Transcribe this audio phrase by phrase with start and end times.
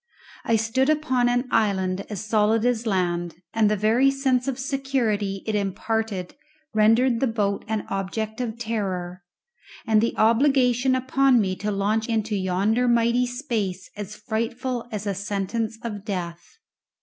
[0.45, 5.43] I stood upon an island as solid as land, and the very sense of security
[5.45, 6.33] it imparted
[6.73, 9.21] rendered the boat an object of terror,
[9.85, 15.13] and the obligation upon me to launch into yonder mighty space as frightful as a
[15.13, 16.57] sentence of death.